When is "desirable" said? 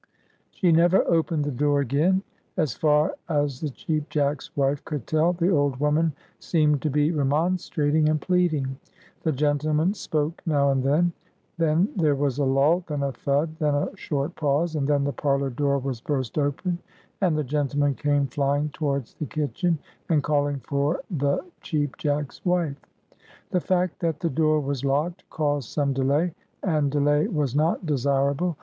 27.85-28.57